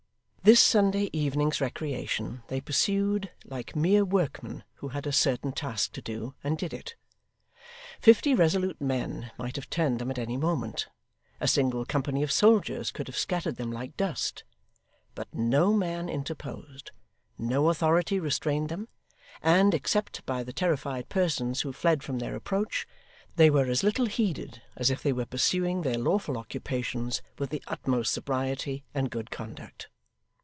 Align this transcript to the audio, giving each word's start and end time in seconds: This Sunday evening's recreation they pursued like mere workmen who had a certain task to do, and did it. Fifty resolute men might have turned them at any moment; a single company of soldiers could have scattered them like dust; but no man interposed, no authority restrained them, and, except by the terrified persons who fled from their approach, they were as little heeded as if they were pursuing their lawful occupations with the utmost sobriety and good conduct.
This 0.43 0.59
Sunday 0.59 1.07
evening's 1.13 1.61
recreation 1.61 2.41
they 2.47 2.59
pursued 2.61 3.29
like 3.45 3.75
mere 3.75 4.03
workmen 4.03 4.63
who 4.77 4.87
had 4.87 5.05
a 5.05 5.11
certain 5.11 5.51
task 5.51 5.91
to 5.91 6.01
do, 6.01 6.33
and 6.43 6.57
did 6.57 6.73
it. 6.73 6.95
Fifty 7.99 8.33
resolute 8.33 8.81
men 8.81 9.29
might 9.37 9.55
have 9.55 9.69
turned 9.69 9.99
them 9.99 10.09
at 10.09 10.17
any 10.17 10.37
moment; 10.37 10.87
a 11.39 11.47
single 11.47 11.85
company 11.85 12.23
of 12.23 12.31
soldiers 12.31 12.89
could 12.89 13.05
have 13.07 13.19
scattered 13.19 13.57
them 13.57 13.71
like 13.71 13.95
dust; 13.95 14.43
but 15.13 15.31
no 15.31 15.73
man 15.73 16.09
interposed, 16.09 16.89
no 17.37 17.69
authority 17.69 18.19
restrained 18.19 18.69
them, 18.69 18.87
and, 19.43 19.75
except 19.75 20.25
by 20.25 20.41
the 20.41 20.51
terrified 20.51 21.07
persons 21.07 21.61
who 21.61 21.71
fled 21.71 22.01
from 22.01 22.17
their 22.17 22.35
approach, 22.35 22.87
they 23.35 23.51
were 23.51 23.67
as 23.67 23.83
little 23.83 24.07
heeded 24.07 24.59
as 24.75 24.89
if 24.89 25.03
they 25.03 25.13
were 25.13 25.23
pursuing 25.27 25.83
their 25.83 25.99
lawful 25.99 26.35
occupations 26.35 27.21
with 27.37 27.51
the 27.51 27.61
utmost 27.67 28.11
sobriety 28.11 28.83
and 28.95 29.11
good 29.11 29.29
conduct. 29.29 29.87